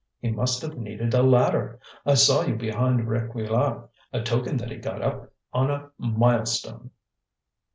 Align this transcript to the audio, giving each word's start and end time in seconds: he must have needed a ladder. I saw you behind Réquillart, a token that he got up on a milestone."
he 0.19 0.31
must 0.31 0.63
have 0.63 0.79
needed 0.79 1.13
a 1.13 1.21
ladder. 1.21 1.79
I 2.07 2.15
saw 2.15 2.41
you 2.41 2.55
behind 2.55 3.01
Réquillart, 3.07 3.87
a 4.11 4.23
token 4.23 4.57
that 4.57 4.71
he 4.71 4.77
got 4.77 5.03
up 5.03 5.31
on 5.53 5.69
a 5.69 5.91
milestone." 5.99 6.89